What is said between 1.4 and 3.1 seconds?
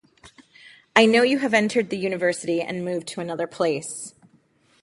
entered the university and moved